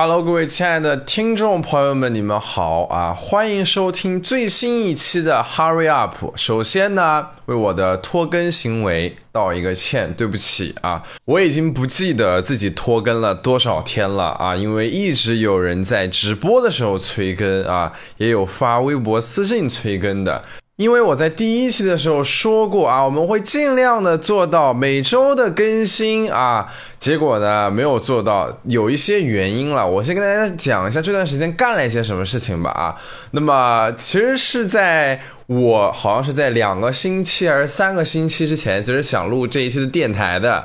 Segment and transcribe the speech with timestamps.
[0.00, 3.12] Hello，各位亲爱的听众朋友们，你们好啊！
[3.12, 6.14] 欢迎收听最新一期的 Hurry Up。
[6.36, 11.02] 首先呢，为我的拖更行为道一个歉，对不起啊！
[11.24, 20.40] 我已经不记得自己拖更了多少天了啊，因为一直有人在直播的时候催更啊，也有发微博私信催更的。
[20.78, 29.84] 因为我在第一期的时候说过啊，我们会尽量的做到每周的更新啊，结果呢没有做到，有一些原因了。
[29.84, 32.94] 我先跟大家讲一下这段时间干了一些什么事情吧啊。
[33.32, 40.64] 那么其实是在我好像是在两个星期还是三个星期之前，就是想录这一期的电台的。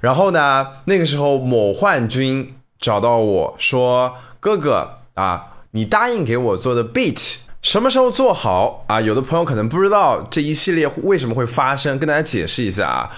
[0.00, 9.00] 然后呢，那个时候某幻君找到我说：“哥哥啊，你答应给我做的 beat。”什么时候做好啊？
[9.00, 13.10] 有的朋友可能不知道这一系列为什么会发生，跟大家解释一下啊。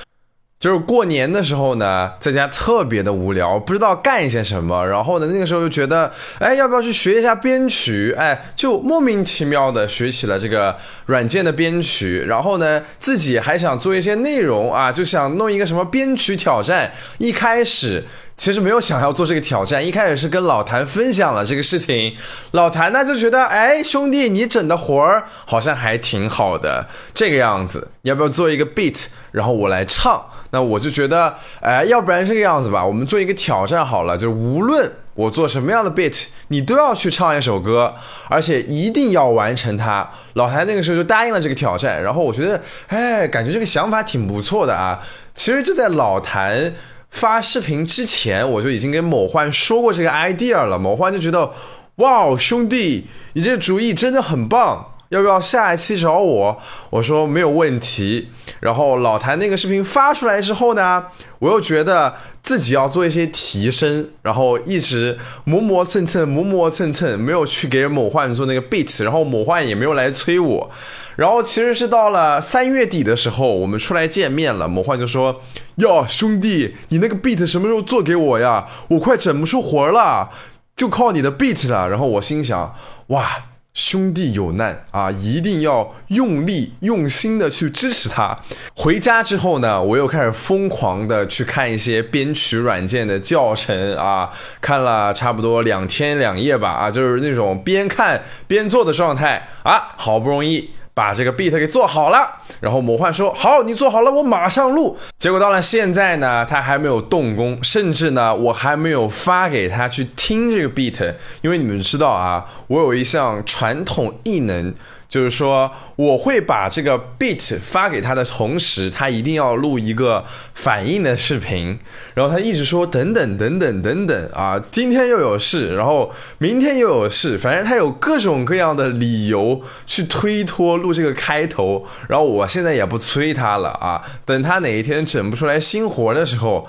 [0.61, 8.15] 就是过年的时候呢，在家特别的无聊，不知道干一些什么，然后呢，那个时候就觉得，哎，要不要去学一下编曲？
[8.17, 16.93] 哎，就莫名其妙的学起了这个软件的编曲，然后呢，自己还想做一些内容啊，就想弄一个什么编曲挑战。
[17.19, 18.05] 一开始。
[18.37, 22.15] 其实没有想要做这个挑战，一开始是跟老谭分享了这个事情，
[22.51, 30.23] 老谭呢就觉得，哎，兄弟，你整的活儿好像还挺好的，这个样子，要不要做一个 beat，然后我来唱？
[30.51, 37.95] 那我就觉得，哎，要不然这个样子吧，我们做一个挑战好了，就无论我做什么样的 beat，你都要去唱一首歌，
[38.29, 40.09] 而且一定要完成它。
[40.35, 45.01] 老谭那个时候就答应了这个挑战，然后我觉得，哎，感觉这个想法挺不错的啊。
[45.35, 46.75] 其实就在老谭。
[47.17, 50.79] 发视频之前，我就已经跟某幻说过这个 idea 了。
[50.79, 51.51] 某幻就觉得，
[51.97, 56.61] 哇，兄弟，你这主意真的很棒，要不要下一期找我？
[56.91, 58.29] 我说没有问题。
[58.61, 61.07] 然后老谭那个视频发出来之后呢，
[61.39, 70.71] 我又觉得自己要做一些提升，然后一直磨磨蹭蹭，磨磨蹭蹭，没有去给某幻做那个 beat，然后某幻也没有来催我。
[71.17, 74.69] 然后其实是到了三月底的时候，我们出来见面了。
[74.69, 75.41] 某幻就说
[75.77, 78.67] ：“哟，兄弟，你那个 beat 什么时候做给我呀？
[78.89, 80.31] 我快整不出活了，
[80.77, 82.75] 就靠你的 beat 了。”然后我心想
[83.09, 83.27] ：“哇，
[83.73, 88.39] 兄弟有难啊，一定要用力用心的去支持他。”
[88.77, 100.76] 回家之后呢，我又开始疯狂的去看一些编曲软件的教程啊，看了差不多两天两夜吧啊，就是那种边看边做的状态啊，好不容易。
[100.97, 102.27] 把这个 beat 给做好了，
[102.59, 114.75] 然后魔幻说：“好，你做好了，我马上录。”结果到了现在呢，他还没有动工，甚至呢，我还没有发给他去听这个 beat，因为你们知道啊，我有一项传统异能。
[115.09, 120.25] 就是说，我会把这个 beat 发给他的同时，他一定要录一个
[120.55, 121.79] 反应的视频。
[122.15, 131.87] 然后他一直说等等等等等等啊，今天又有事，然后明天又有事，反正他有各种各样的理由去推脱录这个开头。
[132.09, 136.67] 然后我现在也不催他了啊，等他哪一天整不出来新活的时候。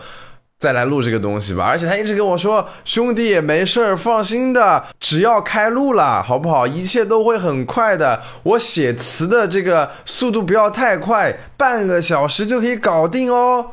[0.59, 6.66] 再来录这个东西吧，而且他一直跟我说：“兄弟，没事儿，放心的，只要开录了，好不好？
[6.66, 8.19] 一切都会很快的。
[8.41, 13.68] 我写词的这个速度不要太快，半个小时就可以搞定哦。”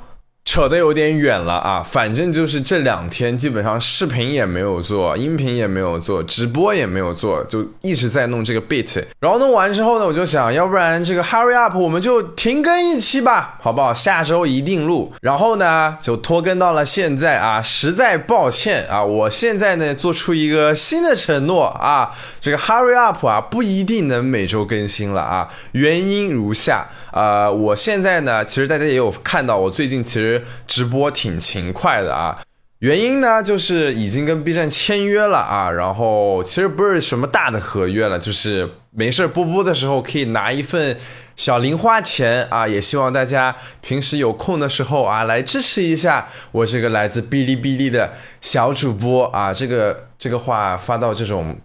[0.45, 9.03] 扯得有点远了啊，反正就是这两天基本上视频也没有做，音频也没有做，直播也没有做，就一直在弄这个 beat。
[9.19, 13.93] 然后弄完之后呢，我就想要不然这个 hurry up，我们就停更一期吧，好不好？
[13.95, 15.13] 下周一定录。
[15.23, 26.87] 然后呢，就拖更到了现在啊，实在抱歉啊，我现在呢做出一个新的承诺啊，这个 hurry up 啊不一定能每周更新了啊，原因如下。
[27.13, 30.34] 呃，我现在呢，其实大家也有看到，我最近其实
[30.67, 32.41] 直播挺勤快的啊。
[32.81, 35.71] 原因呢，就是已经跟 B 站签约了啊。
[35.71, 40.95] 然后其实不是什么大的合约了，就是没事播播的时候可以拿一份
[41.35, 42.69] 小零花钱啊。
[42.69, 48.13] 也希望大家平时有空的时候啊，来支持一下我这个来自哔哩哔哩的
[48.43, 49.55] 小主播啊。
[49.55, 51.57] 这个这个话发到这种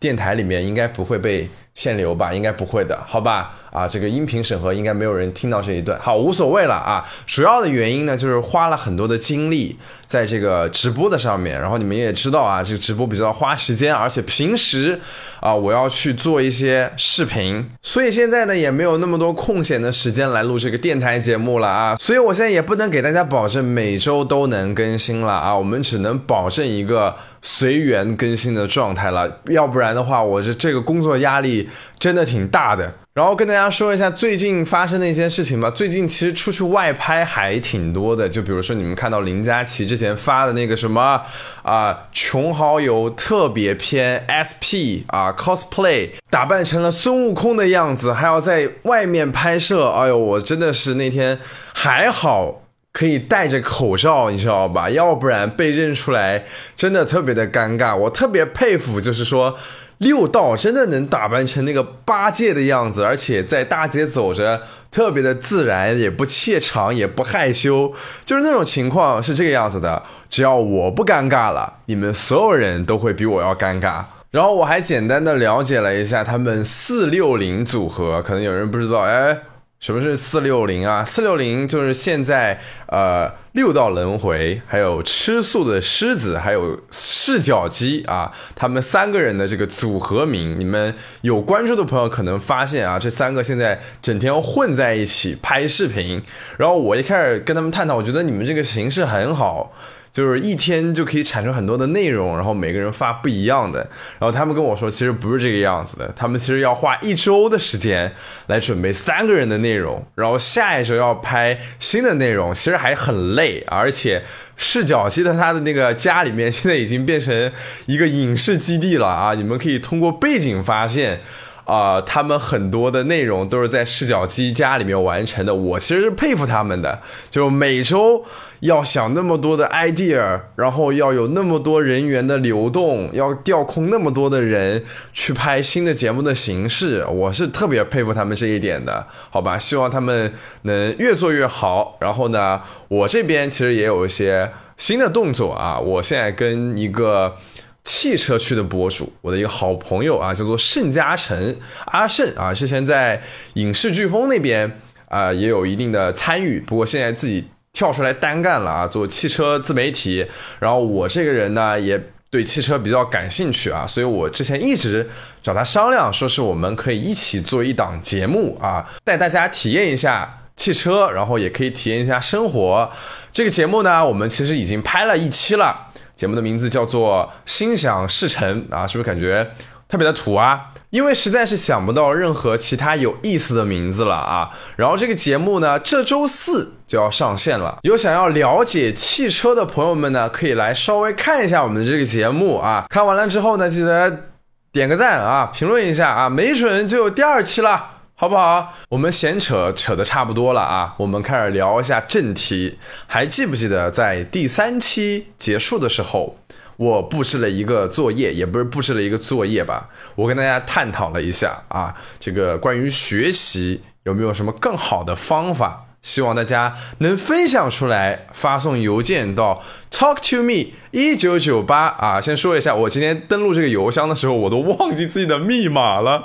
[0.00, 2.32] 电台里面，应该不会被限流吧？
[2.32, 3.52] 应该不会的，好吧？
[3.70, 7.04] 啊，这个音频审核应该没有人听到这一段，好，无所谓了啊。
[7.26, 9.76] 主要的原因呢，就是花了很多的精力
[10.06, 15.00] 在这个直播的上面，然后你们也知道啊，这个直播比较花时间，而且平时
[15.40, 21.96] 啊，我要去做一些视频，所以现在呢也没有那么多空闲的时间来录这个电台节目了啊。
[21.96, 31.63] 所以我现在也不能给大家保证每周都能更新了啊，我们只能保证一个随缘更新的状态了，要不然的话，我这这个工作压力
[31.98, 32.94] 真的挺大的。
[33.14, 35.70] 然后跟大家说一下最近发生的一些事情吧。
[35.70, 41.22] 最近其实出去外拍还挺多的，就比如说你们看到林佳琪之前发的那个什么
[41.62, 49.88] 啊，穷好友特别篇 SP 啊 cosplay，打扮成了孙悟空的样子，还要在外面拍摄。
[49.90, 51.38] 哎呦，我真的是那天
[51.72, 52.62] 还好
[52.92, 54.90] 可以戴着口罩，你知道吧？
[54.90, 56.44] 要不然被认出来
[56.76, 57.94] 真的特别的尴尬。
[57.94, 59.56] 我特别佩服，就是说。
[60.04, 64.60] 六道真的能打扮成那个八戒的样子，而且在大街走着
[64.90, 67.92] 特别的自然，也不怯场，也不害羞，
[68.24, 70.02] 就是那种情况是这个样子的。
[70.28, 74.04] 只要我不尴尬了，你们所有人都会比我要尴尬。
[74.30, 79.38] 然后我还简单的了解了一下他们四六零组合，可能有人不知道，哎。
[79.84, 81.04] 什么是四六零啊？
[81.04, 96.22] 四六零就是现在呃六道轮回，还有吃素的狮子，还有视角机啊，他们三个人的这个组合名，你们有关注的朋友可能发现啊，这三个现在整天混在一起拍视频。
[96.56, 99.70] 然后我一开始跟他们探讨，我觉得你们这个形式很好。
[100.14, 103.80] 就是一天就可以产生很多的内容，然后每个人发不一样的。
[103.80, 108.12] 然后他们跟我说，其实不是这个样子的，他们其实要花一周的时间
[108.46, 113.64] 来准备三个人的内容，然后下一周要拍新的内容，其实还很累。
[113.66, 114.22] 而且
[114.56, 117.50] 视角机的他的那个家里面现在已经变成
[117.86, 119.34] 一个影视基地了啊！
[119.34, 121.20] 你们可以通过背景发现。
[121.64, 125.54] 啊，他们很多的内容都是在视角机家里面完成的。
[125.54, 127.00] 我其实是佩服他们的，
[127.30, 128.24] 就每周
[128.60, 139.58] 要想那么多的 idea，然后要有那么多人员的流动，要调空那么多的人去拍新的节目的形式，我是特别佩服他们这一点的，好吧？
[139.58, 140.32] 希望他们
[140.62, 141.96] 能越做越好。
[142.00, 147.36] 然后呢，我这边其实也有一些新的动作啊，我现在跟一个。
[147.84, 151.54] 汽车区的博主，我的一个好朋友啊，叫做盛嘉诚
[151.84, 153.22] 阿盛啊，之前在
[153.54, 160.26] 影视飓风那边啊也有一定的参与，不过现在自己跳出来单干了啊，做汽车自媒体。
[160.58, 165.06] 然后我这个人呢，也对汽车比较感兴趣啊，所以我之前一直
[165.42, 172.90] 找他商量，说是我们可以一起做一档节目啊，带大家体验一下汽车，然后也可以体验一下生活。
[173.30, 175.88] 这个节目呢，我们其实已经拍了一期了。
[176.16, 179.50] 节目的名字叫做《心想事成》啊，是不是感觉
[179.88, 180.70] 特别的土啊？
[180.90, 184.50] 因为实在是想不到任何其他有意思的名字了啊。
[184.76, 187.78] 然后这个节目呢，这周四就要上线了。
[187.82, 192.86] 有想要了解汽车的朋友们呢，可以来稍微看一下我们的这个节目啊。
[192.88, 194.26] 看完了之后呢，记得
[194.72, 197.93] 点个赞啊，评论一下啊，没准就有第二期了。
[198.16, 198.72] 好不好？
[198.90, 202.78] 我们闲扯扯的差不多了啊，我们开始聊一下正题。
[203.08, 206.36] 还记不记得在第三期结束的时候，
[206.76, 209.90] 我布置了一个作业，也不是布置了一个作业吧？
[210.14, 215.84] 我跟大家探讨了一下啊，这个关于学习有没有什么更好的方法？
[216.04, 222.20] 希望大家能分享出来，发送邮件到 talk to me 一九九八啊。
[222.20, 226.22] 先说一下，我今天登录这个邮箱的时候，我都忘记自己的密码了。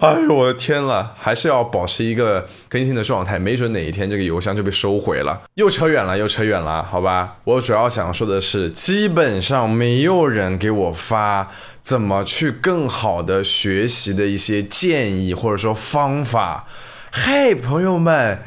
[0.00, 5.40] 哎呦，我的天了，还是要保持一个更新的状态，没准哪一天这个邮箱就被收回了。
[5.54, 7.38] 又扯远了，又扯远了，好吧。
[7.44, 11.48] 我主要想说的是，基本上没有人给我发
[11.80, 16.66] 怎么去更好的学习的一些建议或者说方法。
[17.10, 18.42] 嘿，朋友们。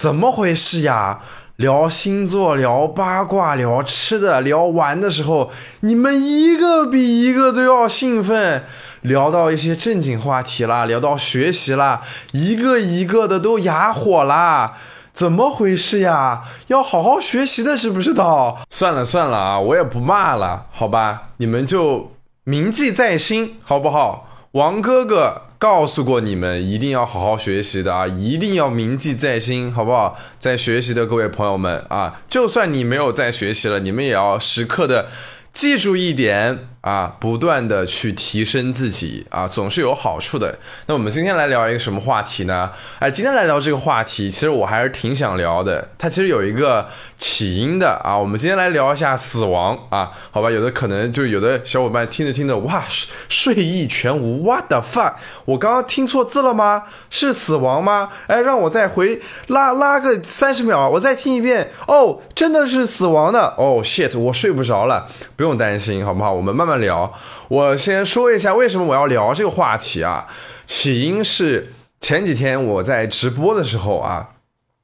[0.00, 1.18] 怎么回事呀？
[1.56, 5.50] 聊星座、聊八卦、聊吃的、聊玩的时候，
[5.80, 8.64] 你们一个比一个都要兴奋。
[9.02, 12.00] 聊到一些正经话题啦，聊到学习啦，
[12.32, 14.78] 一个一个的都哑火啦。
[15.12, 16.44] 怎么回事呀？
[16.68, 18.60] 要好好学习的，知不知道？
[18.70, 21.24] 算了算了啊，我也不骂了，好吧？
[21.36, 22.12] 你们就
[22.44, 24.26] 铭记在心，好不好？
[24.52, 25.42] 王哥哥。
[25.60, 28.06] 告诉过你们，一定要好好学习的啊！
[28.06, 30.18] 一定要铭记在心，好不好？
[30.38, 35.08] 在学习的各位朋友们啊，就算你没有在学习了，你们也要时刻的
[35.52, 36.66] 记住一点。
[36.82, 40.58] 啊，不断的去提升自己啊，总是有好处的。
[40.86, 42.70] 那我们今天来聊一个什么话题呢？
[42.98, 45.86] 哎，今天来聊这个话题，其实我还是挺想聊的。
[45.98, 48.16] 它其实有一个起因的啊。
[48.16, 50.50] 我们今天来聊一下死亡啊，好吧？
[50.50, 52.82] 有的可能就有的小伙伴听着听着，哇，
[53.28, 55.16] 睡意全无，what the fuck？
[55.44, 56.84] 我刚刚听错字了吗？
[57.10, 58.08] 是死亡吗？
[58.26, 61.70] 哎，让我再回拉拉个三十秒，我再听一遍。
[61.86, 63.54] 哦，真的是死亡的。
[63.58, 65.06] 哦，shit，我睡不着了。
[65.36, 66.32] 不用担心，好不好？
[66.32, 66.69] 我们慢慢。
[66.70, 67.12] 慢聊，
[67.48, 70.28] 我先说一下为什么我要聊这个话题啊？
[70.66, 74.28] 起因是前几天我在直播的时候啊，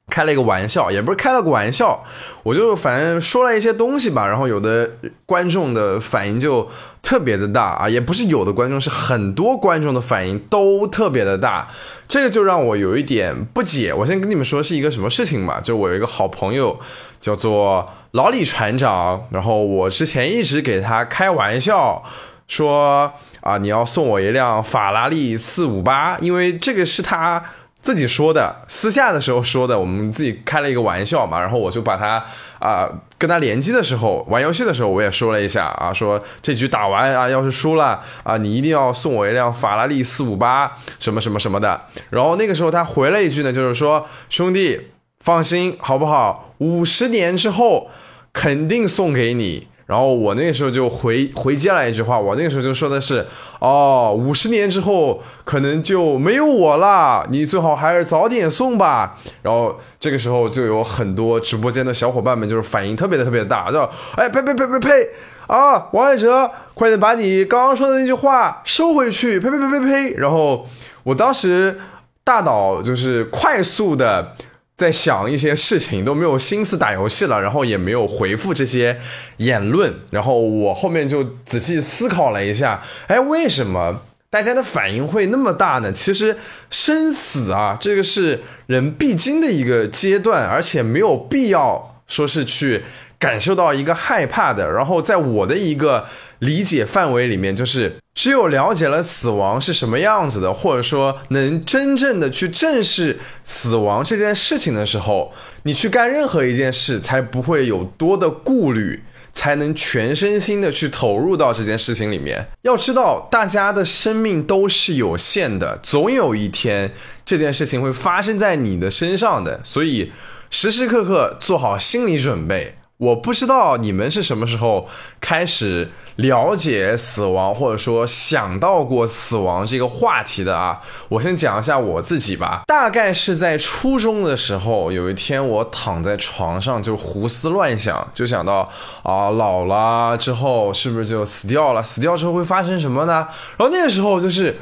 [0.09, 2.01] 开了一个玩笑，也不是开了个玩笑，
[2.41, 4.89] 我就反正说了一些东西吧，然后有的
[5.25, 6.67] 观众的反应就
[7.03, 11.67] 特别的大啊，也不是有的观众，是很多观众的反应都特别的大，
[12.07, 13.93] 这个就让我有一点不解。
[13.93, 16.79] 我先跟你们说是一个什么事情嘛，就我有一个好朋友
[17.19, 22.01] 叫做老李船长，然后我之前一直给他开玩笑
[22.47, 23.11] 说
[23.41, 27.43] 啊，你要送我一辆法拉利四五八，因为这个是他。
[27.81, 32.21] 自己说的，私下的时候说的，我们自己开了一个玩笑嘛，然后我就把他
[32.59, 41.81] 啊跟他联机的时候玩游戏的时候，我也说了一下啊，说这局打完啊，要是输了啊，你一定要送我一辆法拉利四五八什么什么什么的。
[42.09, 46.53] 然后那个时候他回了一句呢，就是说兄弟放心好不好？
[46.57, 47.89] 五十年之后
[48.33, 49.67] 肯定送给你。
[49.87, 53.25] 然后我那个时候就回回接了一句话，我那个时候就说的是，
[53.59, 59.17] 哦，五十年之后可能就没有我了，你最好还是早点送吧。
[59.41, 63.79] 然后这个时候就有很多直播间的小伙伴们就是反应特别的特别的大，就
[64.17, 65.09] 哎呸呸呸呸呸
[65.47, 70.13] 啊，王爱哲，快点把你刚刚说的那句话收回去，呸呸呸呸呸。
[70.17, 70.67] 然后
[71.03, 71.79] 我当时
[72.25, 74.33] 大脑就是快速的。
[74.77, 78.99] 在想一些事情都没有心思打游戏了，然后也没有回复这些
[79.37, 85.91] 言论，然后我后面就仔细思考了一下，哎，为什么大家的反应会那么大呢？
[85.91, 86.37] 其实
[86.69, 92.83] 生死啊，这个是人必经的一个阶段，而且没有必要说是去
[93.17, 94.71] 感受到一个害怕的。
[94.71, 96.05] 然后在我的一个
[96.37, 97.97] 理解范围里面，就是。
[98.17, 105.31] 只有了解了死亡是什么样子的，或者说能真正的去正视死亡这件事情的时候，
[105.61, 112.47] 你去干任何一件事才不会有多的顾虑，才能全身心的去投入到这件事情里面。
[112.63, 116.91] 要知道，大家的生命都是有限的，总有一天
[117.23, 120.11] 这件事情会发生在你的身上的，所以
[120.49, 122.77] 时时刻刻做好心理准备。
[122.97, 124.89] 我不知道你们是什么时候
[125.21, 130.79] 开始了解死亡，或者说想到过死亡这个话题的啊？
[131.09, 132.61] 我先讲一下我自己吧。
[132.67, 138.69] 大概是在初中的时候，有一天我躺在床上就胡思乱想，就想到
[139.03, 141.81] 啊，老了之后是不是就死掉了？
[141.81, 143.27] 死掉之后会发生什么呢？
[143.57, 144.59] 然后那个时候就是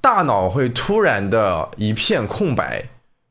[0.00, 2.82] 大脑会突然的一片空白，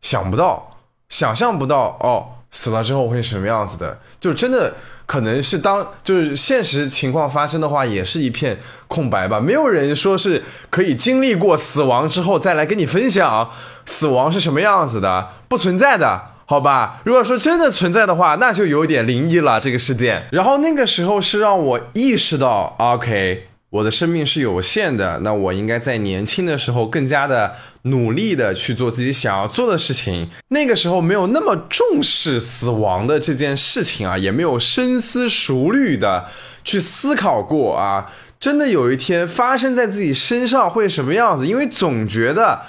[0.01, 0.69] 想不到，
[1.09, 2.27] 想象不到哦。
[2.55, 3.97] 死了之后会什么样子的？
[4.19, 4.71] 就真的
[5.05, 8.57] 可能是当就是现实情况发生的话，也是一片
[8.87, 9.39] 空白吧。
[9.39, 13.49] 没有人说是可以经历过死亡之后再来跟你分享
[13.85, 17.01] 死亡是什么样子的，不存在的，好吧？
[17.03, 20.27] 如果说真的存在的话，那就有点灵异了这个事件。
[20.31, 23.49] 然后那个时候是让我意识到，OK。
[23.73, 30.29] 我的生命是有限的，那我应该在年轻的时候更加的努力的去做自己想要做的事情。
[30.49, 36.25] 那个时候没有那么重视死亡的这件事情啊，也没有深思熟虑的
[36.63, 38.05] 去思考过啊，
[38.39, 41.47] 真的有一天发生在自己身上会什么样子？
[41.47, 42.61] 因为总觉得。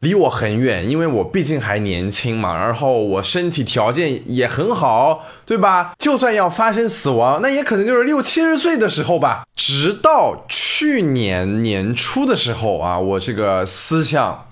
[0.00, 5.92] 离我很远，因为我毕竟还年轻嘛，然后我身体条件也很好，对吧？
[5.98, 9.42] 就算要发生死亡，那也可能就是六七十岁的时候吧。
[9.56, 14.46] 直到去年年初的时候啊，我这个思想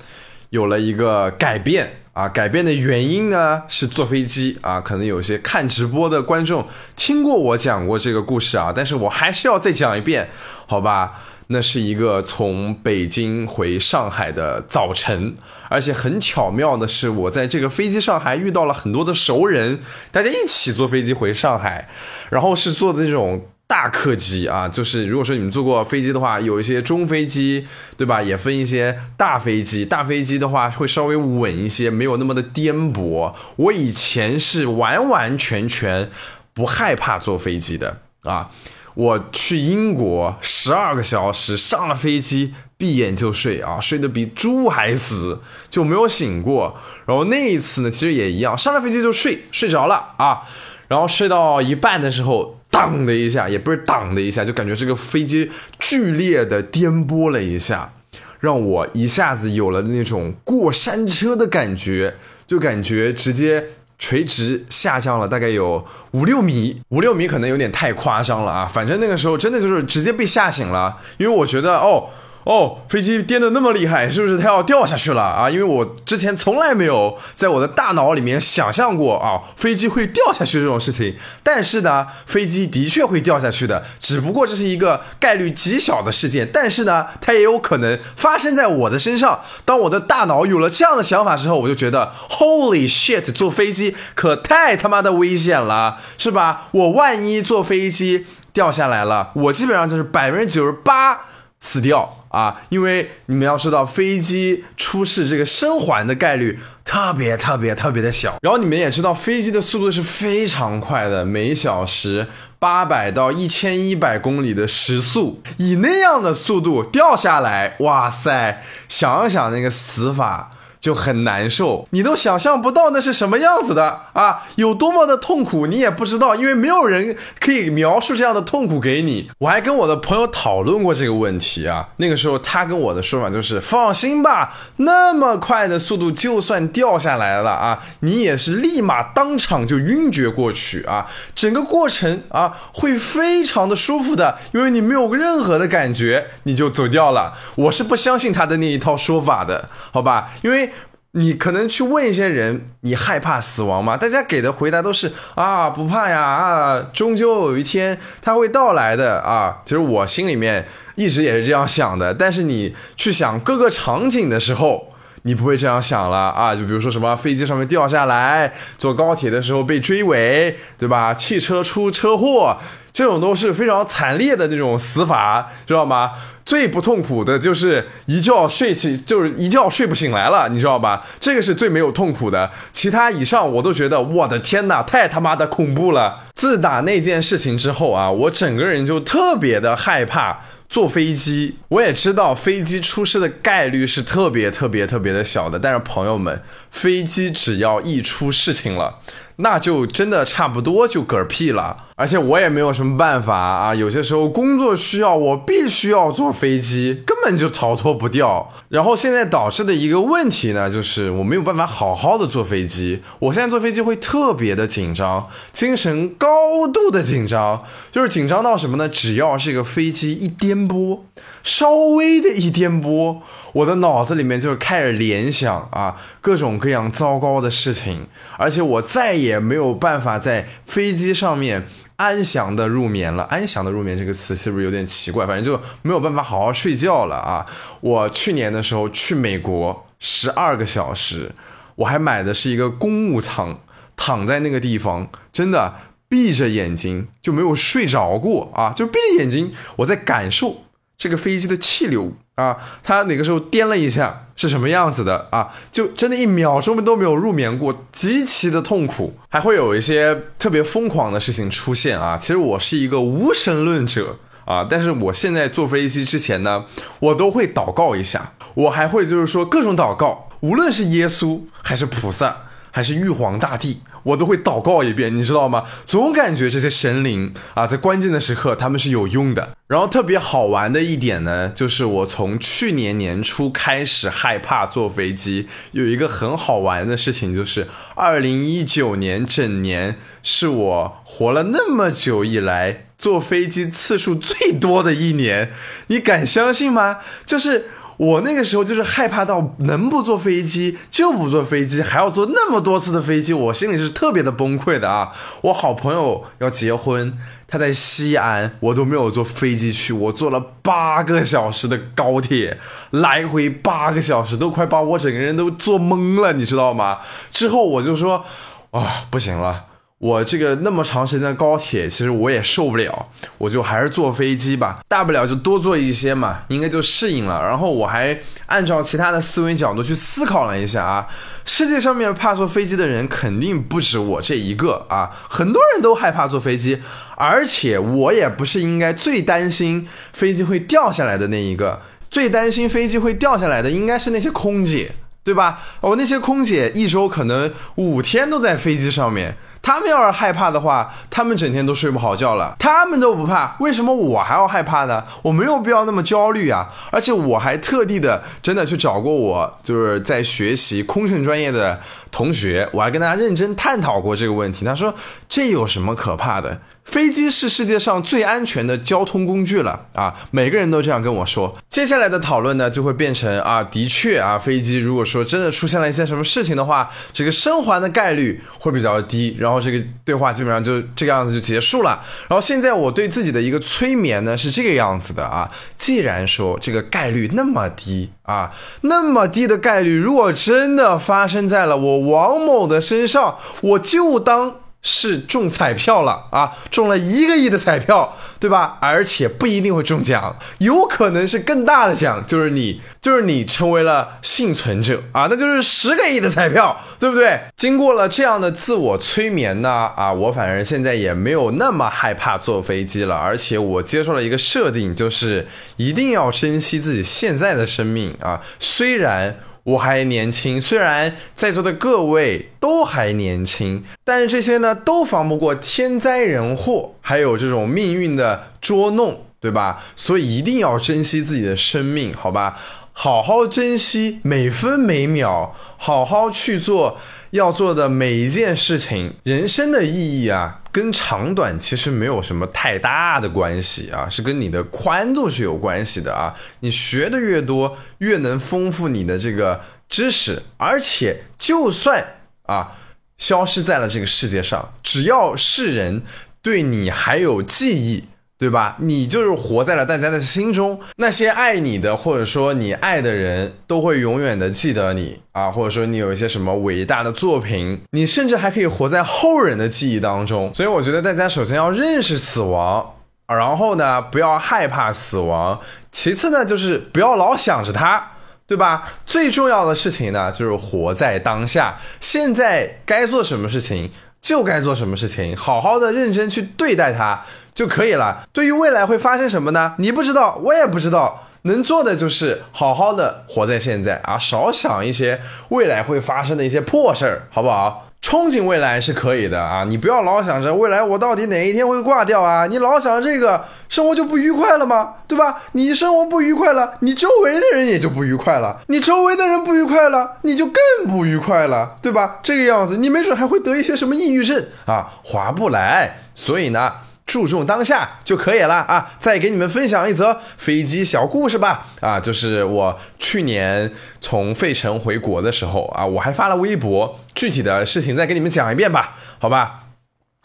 [0.51, 2.29] 有了一个改变啊。
[2.29, 4.81] 改变的原因呢是坐飞机啊。
[4.81, 10.29] 可能有些看直播的观众听过我讲过这个故事啊，但是我还是要再讲一遍，
[10.67, 11.23] 好吧？
[11.49, 15.35] 那是一个从北京回上海的早晨，
[15.69, 19.79] 而且很巧妙的是，我在这个飞机上还遇到了很多的熟人，
[20.11, 21.89] 大家一起坐飞机回上海，
[22.31, 28.21] 然后是坐的那种大客机啊， 就是如果说你们坐过飞机的话，有一些中飞机，对吧？
[28.21, 33.33] 也分一些大飞机，大飞机的话会稍微稳一些，没有那么的颠簸。
[33.55, 36.11] 我以前是完完全全
[36.53, 38.51] 不害怕坐飞机的啊。
[38.97, 45.39] 我去英国十二个小时，上了飞机闭眼就睡啊，睡得比猪还死，
[45.69, 46.75] 就没有醒过。
[47.05, 50.41] 然后那一次呢，其实也一样，上了飞机就睡，睡着了啊。
[50.89, 57.93] 然后睡到一半的时候，当的一下，也不是当的一下，就感觉这个飞机剧烈的颠簸了一下，
[58.41, 62.15] 让我一下子有了那种过山车的感觉，
[62.47, 63.67] 就感觉直接。
[63.99, 68.71] 垂直下降了大概有五六米，五六米可能有点太夸张了啊！
[68.71, 72.09] 反正那个时候真的就是直接被吓醒了，因为我觉得哦
[72.47, 75.51] 哦，飞机颠的那么厉害，是不是它要掉下去了啊？
[75.51, 81.17] 因为我之前从来没有在我的大脑里面想象过啊，飞机会掉下去这种事情。
[81.43, 86.49] 但是呢，飞机的确会掉下去的，只不过这是一个概率极小的事件。
[86.53, 89.41] 但是呢，它也有可能发生在我的身上。
[89.65, 96.69] 当我的大脑有了这样的想法之后，我就觉得，Holy shit，坐飞机可太他妈的危险了，是吧？
[96.71, 101.23] 我万一坐飞机掉下来了，我基本上就是百分之九十八
[101.59, 102.19] 死掉。
[102.37, 108.37] 啊，因为你们要知道，飞机出事这个生还的概率特别特别特别的小。
[108.43, 112.27] 然后你们也知道，飞机的速度是非常快的，每小时
[112.59, 120.51] 八百到一千一百公里的时速，以那样的速度掉下来，哇塞，想想那个死法。
[120.87, 129.29] 就很难受，你都想象不到那是什么样子的啊，有多么的痛苦，你也不知道，因为没有人可以描述这样的痛苦给你。
[129.39, 147.35] 我还跟我的朋友讨论过这个问题啊，那个时候他跟我的说法就是放心吧，那么快的速度，就算掉下来了啊，你也是立马当场就晕厥过去啊，整个过程啊会非常的舒服的，因为你没有任何的感觉，你就走掉了。
[147.57, 150.71] 我是不相信他的那一套说法的，好吧，因为。
[151.19, 153.97] 你可能去问一些人，你害怕死亡吗？
[153.97, 159.63] 大家给的回答都是啊，不怕呀，啊，终究有一天它会到来的啊。
[159.65, 164.93] 其实我心里面一直也是这样想的，但是你去想各个场景的时候，
[165.23, 166.55] 你不会这样想了啊。
[166.55, 171.15] 就比如说什么飞机上面掉下来，坐高铁的时候被追尾，对吧？
[171.15, 172.59] 汽车出车祸，
[172.93, 176.11] 这种都是非常惨烈的那种死法，知道吗？
[176.47, 181.05] 最不痛苦的就是一觉睡起，就是一觉睡不醒来了，你知道吧？
[181.19, 186.21] 这个是最没有痛苦的，其他以上我都觉得，我的天哪，太他妈的恐怖了！
[186.35, 191.57] 自打那件事情之后啊，我整个人就特别的害怕坐飞机。
[191.69, 199.01] 我也知道飞机出事的概率是特别特别特别的小的，但是朋友们，飞机只要一出事情了。
[199.37, 203.75] 那就真的差不多就嗝屁了，而且我也没有什么办法啊。
[203.75, 208.49] 有些时候工作需要，我必须要坐飞机，根本就逃脱不掉。
[208.71, 213.03] 然后现在导致的一个问题呢，就是我没有办法好好的坐飞机。
[213.19, 217.63] 我现在坐飞机会特别的紧张，精神高度的紧张，
[217.93, 218.89] 就是紧张到什么呢？
[218.89, 221.01] 只要这个飞机一颠簸，
[221.43, 223.19] 稍微的一颠簸。
[223.57, 233.23] 我的脑子里面就是开始联想啊，各种各样糟糕的事情，而且我再也没有办法在飞机上面安详的入眠了。
[233.25, 235.27] 安详的入眠这个词是不是有点奇怪？
[235.27, 237.47] 反正就没有办法好好睡觉了啊！
[237.81, 241.33] 我去年的时候去美国十二个小时，
[241.77, 243.59] 我还买的是一个公务舱，
[243.97, 245.75] 躺在那个地方，真的
[246.11, 248.75] 闭着眼睛就没有睡着过啊！
[248.77, 250.65] 就闭着眼睛，我在感受
[250.99, 252.13] 这个飞机的气流。
[252.37, 255.49] 啊，他哪个时候颠了一下是什么样子的啊？
[255.73, 262.19] 就真的一秒钟都没有入眠过，极其的痛苦，还会有一些特别疯狂的事情出现啊！
[262.19, 266.67] 其实我是一个无神论者啊，但是我现在坐飞机之前呢，
[267.01, 272.37] 我都会祷告一下，我还会就是说各种祷告，无论是耶稣还是菩萨
[272.71, 273.81] 还是玉皇大帝。
[274.07, 275.65] 我都会祷告一遍，你知道吗？
[275.85, 279.57] 总感觉这些神灵啊，在关键的时刻他们是有用的。
[279.67, 287.67] 然后特别好玩的一点呢，就是我从去年年初开始害怕坐飞机，有一个很好玩的事情，就是
[287.97, 295.51] 二零一九年整年是我活了那么久以来坐飞机次数最多的一年。
[295.89, 296.99] 你敢相信吗？
[297.27, 297.71] 就是。
[297.97, 305.13] 我那个时候就是害怕到能不坐飞机就不坐飞机，还要坐那么多次的飞机，我心里是特别的崩溃的啊！
[305.43, 307.17] 我好朋友要结婚，
[307.49, 312.59] 他在西安，我都没有坐飞机去，我坐了八个小时的高铁，
[312.91, 316.99] 来回八个小时，都快把我整个人都坐懵了，你知道吗？
[317.31, 318.25] 之后我就说，
[318.73, 319.65] 啊，不行了。
[320.07, 327.43] 我这个那么长时间的高铁，其实我也受不了，我就还是坐飞机吧，大不了就多坐一些嘛，应该就适应了。
[327.43, 328.17] 然后我还
[328.47, 331.09] 按照其他的思维角度去思考了一下啊，
[331.45, 336.81] 世界上面怕坐飞机的人肯定不止我这一个啊，很多人都害怕坐飞机，
[337.17, 344.93] 而且我也不是应该最担心飞机会掉下来的那一个，最担心飞机会掉下来的应该是那些空姐，
[345.25, 345.61] 对吧？
[345.81, 349.37] 我那些空姐一周可能五天都在飞机上面。
[349.67, 352.55] 他们要是害怕的话，他们整天都睡不好觉了。
[352.57, 355.03] 他们都不怕，为什么我还要害怕呢？
[355.23, 356.69] 我没有必要那么焦虑啊！
[356.93, 361.81] 而且我还特地的真的去找过我就是在学习空乘专业的
[362.13, 364.65] 同学，我还跟大家认真探讨过这个问题。
[364.65, 364.95] 他说
[365.29, 366.61] ：“这有什么可怕的？
[366.87, 370.15] 飞机是世界上最安全的交通工具了啊！
[370.31, 371.55] 每个人都这样跟我说。
[371.69, 379.37] 接下来的讨论呢，就会变成啊，的确啊，飞机如果说真的出现了一些什么事情的话，这个生还的概率会比较低。
[379.39, 382.01] 然后这个对话基本上就这个样子就结束了。
[382.29, 394.61] 然后现在我对自己的一个催眠呢是这个样子的啊，既然说这个概率那么低啊，那么低的概率，如果真的发生在了我王某的身上，我就当。
[394.89, 398.79] 是中彩票了啊，中了一个亿的彩票，对吧？
[398.81, 407.41] 而且不一定会中奖，有可能是更大的奖，就是你，就是你成为了幸存者啊，那就是十个亿的彩票，对不对？
[407.57, 419.37] 经过了这样的自我催眠呢，啊，我反正现在也没有那么害怕坐飞机了，而且我接受了一个设定，就是一定要珍惜自己现在的生命啊，虽然。
[419.67, 429.83] 我还年轻，虽然在座的各位都还年轻，但是这些呢都防不过天灾人祸，还有这种命运的捉弄，对吧？
[429.97, 432.57] 所以一定要珍惜自己的生命，好吧？
[432.93, 436.99] 好好珍惜每分每秒，好好去做。
[437.37, 446.35] 要做的每一件事情，人生的意义啊，跟长短其实没有什么太大的关系啊，是跟你的宽度是有关系的啊。
[446.61, 452.05] 你学的越多，越能丰富你的这个知识，而且就算
[452.43, 452.77] 啊
[453.17, 456.03] 消失在了这个世界上，只要世人
[456.43, 458.05] 对你还有记忆。
[458.39, 458.77] 对吧？
[458.81, 470.53] 你就是活在了大家的心中，那些爱你的或者说你爱的人都会永远的记得你啊，或者说你有一些什么伟大的作品，你甚至还可以活在后人的记忆当中。
[470.53, 472.95] 所以我觉得大家首先要认识死亡，
[473.27, 475.59] 然后呢不要害怕死亡，
[475.91, 478.13] 其次呢就是不要老想着它，
[478.47, 478.93] 对吧？
[479.07, 483.91] 最重要的事情呢就是活在当下，现在该做什么事情。
[484.21, 487.25] 就该做什么事情，好好的认真去对待它
[487.55, 488.27] 就可以了。
[488.33, 489.75] 对于未来会发生什么呢？
[489.79, 491.23] 你不知道，我也不知道。
[491.43, 497.86] 能做的就是好好的活在现在啊，少想一些未来会发生的一些破事儿，好不好？
[498.03, 504.95] 憧憬未来是可以的啊，你不要老想着未来我到底哪一天会挂掉啊，你老想这个生活就不愉快了吗？
[505.09, 505.43] 对吧？
[505.53, 512.19] 你生活不愉快了，你周围的人也就不愉快了，你周围的人不愉快了，你就更不愉快了，对吧？
[512.23, 515.99] 这个样子，你没准还会得一些什么抑郁症啊，划不来。
[516.15, 516.73] 所以呢。
[517.07, 518.95] 注重当下就可以了啊！
[518.99, 521.67] 再给你们分享一则飞机小故事吧。
[521.81, 529.66] 啊，就是我去年从费城回国的时候啊，我还发了微博，具体的事情再给你们讲一遍吧，好吧？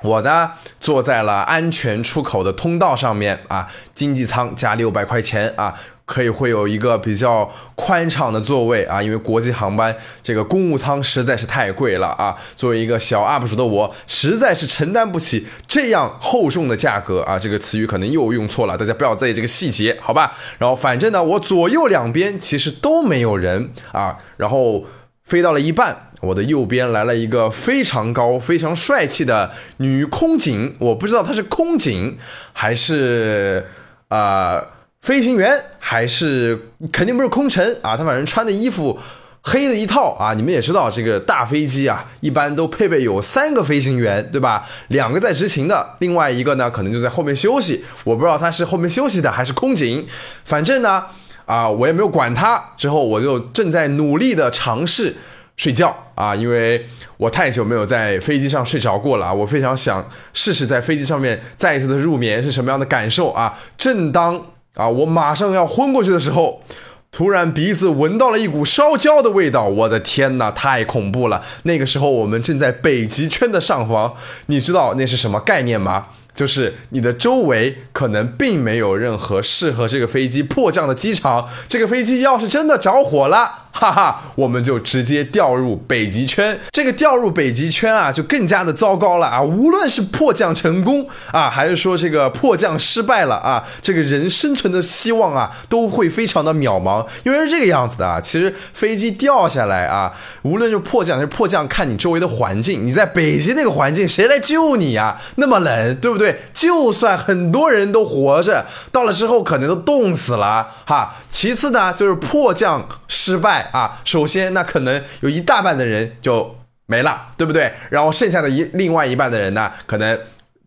[0.02, 5.76] 我呢，坐在了安全出口的通道上面啊，经济舱加六百块钱啊。
[6.04, 12.36] 可以会有一个比较宽敞的座位啊，因为国际航班这个公务舱实在是太贵了啊。
[12.58, 17.40] 作为一个小 UP 主的我，实在是承担不起这样厚重的价格啊。
[17.40, 20.34] 这个词语可能又用错了，大家不要在意这个细节，好吧？
[20.58, 24.18] 然后反正呢，我左右两边其实都没有人啊。
[24.36, 24.86] 然后
[25.24, 32.18] 飞到了一半，我的右边来了一个非常高、非常帅气的女空警，我不知道她是空警
[32.54, 33.68] 还是
[34.08, 34.64] 啊。
[35.02, 39.00] 飞行员还是肯定不是空乘啊，她反正穿的衣服
[39.42, 40.36] 黑的一套啊。
[40.36, 44.62] 你们也知道，这个大飞机啊，一般都配备有三个飞行员，对吧？
[44.90, 47.84] 两个在执勤的，另外一个呢，可能就在后面休息。
[48.04, 50.06] 我不知道他是后面休息的还是空警，
[50.46, 51.04] 反正呢，
[51.48, 52.64] 啊，我也没有管他。
[52.78, 55.16] 之后我就正在努力的尝试
[55.58, 56.86] 睡觉啊，因为
[57.18, 63.60] 我太久没有在飞机上睡着过了啊，我非常想试试在飞机上面再一次的入眠是什么样的感受啊。
[63.78, 64.42] 正当
[64.76, 64.88] 啊！
[64.88, 66.64] 我马上要昏过去的时候，
[67.12, 69.66] 突然鼻子闻到了一股烧焦的味道。
[69.66, 71.44] 我的天哪，太恐怖了！
[71.64, 74.16] 那个时候我们正在北极圈的上方，
[74.48, 76.08] 你知道那是什么概念吗？
[76.34, 81.50] 就是你的周围可能并没有任何适合这个飞机迫降的机场。
[81.68, 83.61] 这个飞机要是真的着火了。
[83.72, 86.60] 哈哈，我们就直接掉入北极圈。
[86.72, 89.42] 这个掉入北极圈啊，就更加的糟糕了啊！
[89.42, 97.06] 无论是迫降成功啊，还是说这个迫降失败了啊，这个人生存的希望啊，都会非常的渺茫。
[97.24, 100.12] 因为是这个样子的啊，其实飞机掉下来啊，
[100.44, 102.86] 无论是迫降还是迫降，看你周围的环境。
[102.86, 105.18] 你在北极那个环境，谁来救你呀？
[105.36, 106.42] 那么冷，对不对？
[106.54, 111.16] 就算很多人都活着，到了之后可能都冻死了哈。
[111.32, 113.61] 其次呢，就是迫降失败。
[113.72, 117.72] 啊，首先那可能有一大半的人就没了，对不对？
[117.90, 120.20] 然后剩下的一另外一半的人呢，可能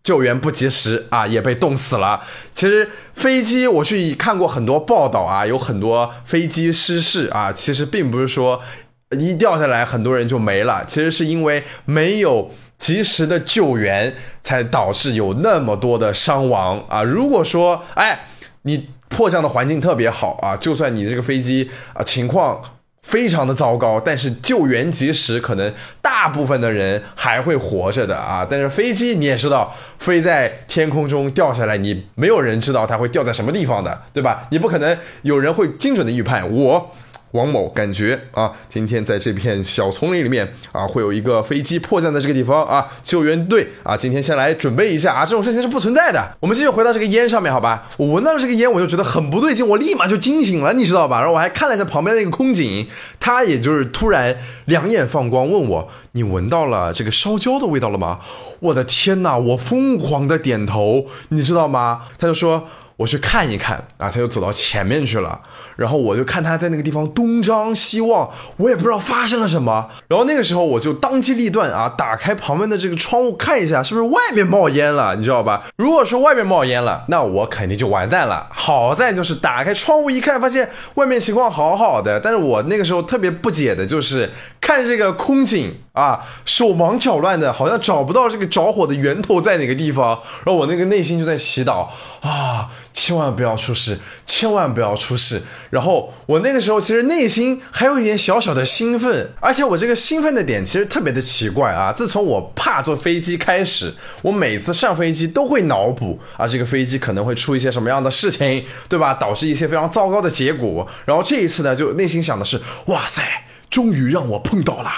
[0.02, 2.20] 救援不及时啊，也被冻死了。
[2.54, 8.62] 其实飞机我去看过很多报道啊，有很多飞机失事啊，其实并不是说
[9.10, 10.82] 一掉下来，很多人就没了。
[10.86, 17.02] 其实是因为没有及时的救援，才导致有那么多的伤亡啊。
[17.02, 18.26] 如果说，哎，
[18.62, 22.62] 你迫降的环境特别好啊，就算你这个飞机啊情况。
[23.04, 28.44] 非常的糟糕，但是救援及时，可能大部分的人还会活着的啊。
[28.48, 34.48] 但是飞机你也知道，飞在天空中掉下来，你没有人知道它会掉在什么地方的，对吧？
[34.50, 36.92] 你不可能有人会精准的预判我。
[37.34, 46.36] 王某感觉啊，今天在这片小丛林里面啊，会有一个飞机迫降在这个地方啊，救援队啊，今天先来准备一下啊，这种事情是不存在的。
[46.38, 47.88] 我们继续回到这个烟上面，好吧？
[47.96, 51.18] 我闻到了这个烟，我就觉得很不对劲，我立马就惊醒了，你知道吧？
[51.18, 52.86] 然后我还看了一下旁边那个空警，
[53.18, 58.20] 他也就是突然两眼放光，问我：“你闻到了这个烧焦的味道了吗？”
[58.60, 59.36] 我的天哪！
[59.36, 62.02] 我疯狂的点头，你知道吗？
[62.16, 62.68] 他就说。
[62.96, 65.40] 我去看一看啊，他就走到前面去了，
[65.76, 69.88] 然后我就看他在那个地方东张西望，我也不知道发生了什么。
[70.06, 75.64] 然后那个时候我就当机立断啊，打开旁边的这个窗户看一下，是不是外面冒烟了，你知道吧？
[75.76, 78.46] 如果说外面冒烟了，那我肯定就完蛋了。
[78.50, 82.20] 好在就是打开窗户一看，发现外面情况好好的。
[82.20, 84.30] 但是我那个时候特别不解的就是
[84.60, 90.20] 看这个空警啊，手忙脚乱的，好像找不到这个着火的源头在哪个地方。
[90.44, 91.88] 然后我那个内心就在祈祷
[92.20, 92.70] 啊。
[92.94, 95.42] 千万不要出事，千万不要出事。
[95.70, 101.92] 然后我那个时候其实内心还有一点小小的兴奋，而且我这个兴奋的点其实特别的奇怪啊。
[101.92, 109.12] 自从我怕坐飞机开始，我每次上飞机都会脑补啊，这个飞机可能会出一些什么样的事情，对吧？
[109.14, 110.86] 导致一些非常糟糕的结果。
[111.04, 113.20] 然后这一次呢，就内心想的是，哇塞，
[113.68, 114.90] 终于让我碰到了。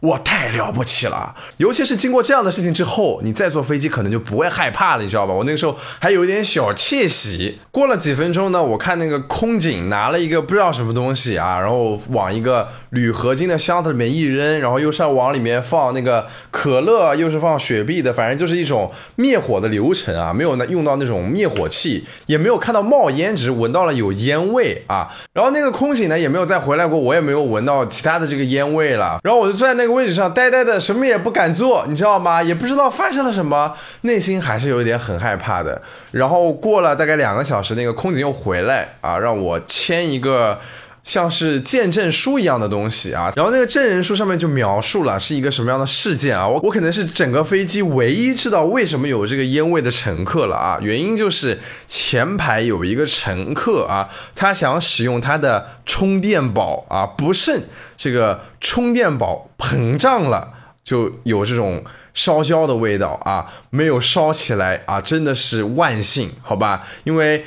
[0.00, 5.34] 我太了不起了，尤其是经过这样的事情之后，你再坐飞机可能就不会害怕了，你知道吧？
[5.34, 7.58] 我那个时候还有一点小窃喜。
[7.70, 25.08] 过了几分钟呢，我看那个空警拿了一个不知道什么东西啊，然后往一个铝合金的箱子里面一扔，然后又是往里面放那个可乐，又是放雪碧的，反正就是一种灭火的流程啊，没有那用到那种灭火器，也没有看到冒烟，只是闻到了有烟味啊。
[25.34, 29.20] 然后那个空警呢也没有再回来过，我也没有闻到其他的这个烟味了。
[29.22, 29.90] 然后我就坐在那个。
[29.90, 32.40] 位置上呆呆的，什么也不敢做，你知道吗？
[32.40, 35.82] 也不知道发生了什么，内心还是有一点很害怕的。
[36.12, 40.56] 然后过了大概两个小时，那个空警又回来啊，让我签一个。
[41.02, 57.64] 像是见证书一样的东西啊，然后那个证人书上面就描述了是一个什么样的事件啊，我我可能是整个飞机唯一知道为什么有这个烟味的乘客了啊，原因就是前排有一个乘客啊，他想使用他的充电宝啊，不慎
[57.96, 60.52] 这个充电宝膨胀了，
[60.84, 61.82] 就有这种
[62.12, 67.46] 烧焦的味道啊，没有烧起来啊，真的是万幸，好吧，因为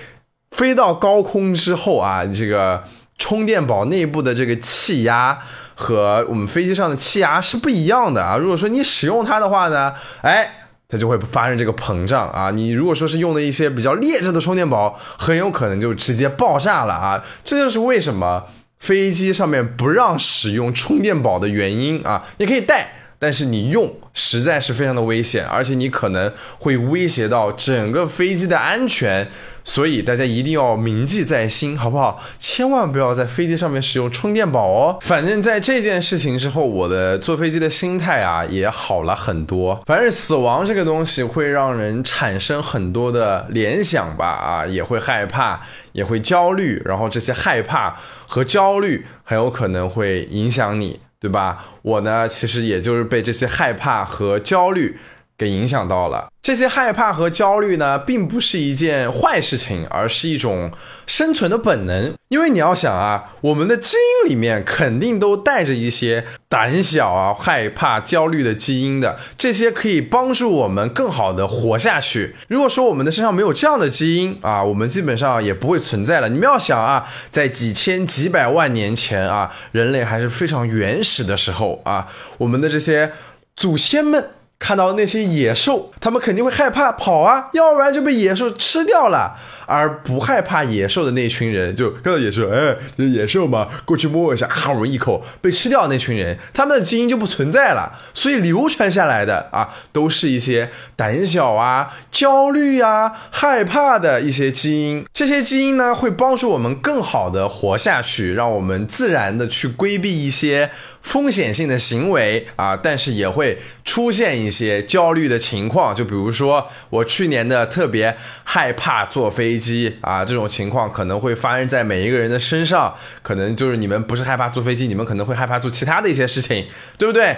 [0.51, 2.83] 飞到高空之后啊，这个。
[3.17, 5.39] 充电宝内部的这个气压
[5.75, 8.37] 和我们飞机上的气压是不一样的啊。
[8.37, 10.49] 如果说你使用它的话呢，哎，
[10.87, 12.51] 它就会发生这个膨胀啊。
[12.51, 17.23] 你如果说是用的一些比较劣质的充电宝，很有可能就直接爆炸了啊。
[17.43, 18.45] 这就是为什么
[18.79, 22.25] 飞机上面不让使用充电宝的原因啊。
[22.37, 23.02] 你可以带。
[23.23, 29.25] 但是你用实在是非常的危险，而且你可能会威胁到整个飞机的安全，
[29.63, 32.21] 所以大家一定要铭记在心，好不好？
[32.37, 34.97] 千万不要在飞机上面使用充电宝哦。
[34.99, 39.81] 反正，在这件事情之后，我的坐飞机的心态啊也好了很多。
[39.85, 45.61] 反正死亡这个东西会让人产生很多的联想吧，啊，也会害怕，
[45.93, 47.95] 也会焦虑，然后这些害怕
[48.27, 50.99] 和焦虑很有可能会影响你。
[51.23, 51.65] 对吧？
[51.83, 54.97] 我呢，其实也就是被这些害怕和焦虑
[55.37, 56.27] 给影响到了。
[56.41, 60.69] 这些害怕和焦虑呢，并不是一件坏事情，而是一种
[61.07, 62.13] 生存的本能。
[62.27, 72.35] 因为你要想啊，我们的基因里面肯定都带着一些胆小啊、害怕、焦虑的基因的，这些可以帮助我们更好的活下去。
[72.49, 76.27] 如果说我们的身上没有这样的基因啊，我们基本上也不会存在了。
[76.27, 82.07] 你们要想啊，在几千几百万年前啊，人类还是非常原始的时候啊，
[82.39, 83.13] 我们的这些
[83.55, 84.31] 祖先们。
[84.59, 89.37] 看到那些野兽，他们肯定会害怕跑啊，要不然就被野兽吃掉了。
[89.65, 95.87] 而不害怕野兽的那群人，就看到野兽，哎，这野兽嘛，过去摸一下，好一口被吃掉。
[95.87, 97.97] 那群人，他们的基因就不存在了。
[98.13, 105.05] 所以流传下来的啊，都是一些胆小啊、焦虑啊、害怕的一些基因。
[105.13, 110.71] 这些基因呢，会帮助我们更好的活下去，让我们自然的去规避一些
[111.03, 112.75] 风险性的行为啊。
[112.75, 119.53] 但是也会出现一些焦虑的情况，就比如说我去年的特别害怕坐飞。
[119.53, 126.65] 机啊，这种情况可能会发生在每一个人的身上，可能就是你们不是害怕坐飞机，你们可能会害怕做其他的一些事情，
[126.97, 127.37] 对不对？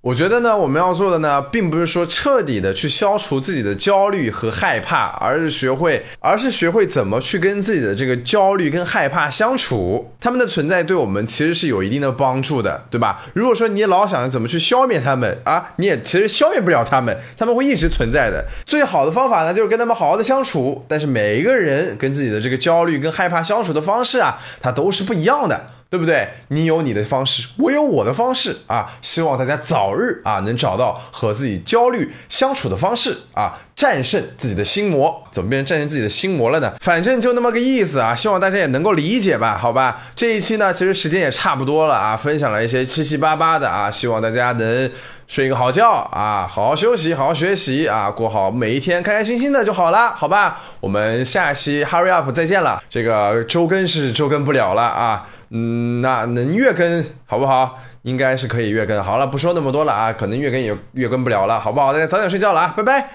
[0.00, 10.12] 我觉得呢，我们要做的呢，并不是说彻底的去消除自己的焦虑和害怕，而是学会，而是学会怎么去跟自己的这个焦虑跟害怕相处。
[10.20, 13.24] 他们的存在对我们其实是有一定的帮助的，对吧？
[13.34, 18.46] 如果说你老想着怎么去消灭他们啊，你也其实消灭不了他们，他们会一直存在的。
[18.64, 20.84] 最好的方法呢，就是跟他们好好的相处。
[20.86, 25.60] 但是每一个人跟自己的这个焦虑跟害怕相处的方式啊，它都是不一样的。
[25.90, 26.28] 对不对？
[26.48, 28.92] 你有你的方式，我有我的方式啊！
[29.00, 35.24] 希望大家早日啊能找到和自己焦虑相处的方式啊，战胜自己的心魔。
[35.32, 36.74] 怎么变成战胜自己的心魔了呢？
[36.80, 38.14] 反正就那么个意思啊！
[38.14, 39.56] 希望大家也能够理解吧？
[39.56, 44.90] 好吧，这一期呢，其实时间也差不多了啊，分享了一些七七八八的啊，希望大家能
[45.26, 50.60] 睡个好觉啊，好好休息，好好学习啊，过好每一天，开开心心的就好了，好吧？
[50.80, 55.26] 我们下期 Hurry Up 再见了，这个周更是周更不了了啊。
[55.50, 57.78] 嗯，那能月更好不好？
[58.02, 59.02] 应该是可以月更。
[59.02, 61.92] 好了，不说那么多了啊，可能月更也月更不了了，好不好？
[61.92, 63.08] 大家早点睡觉了啊，拜拜。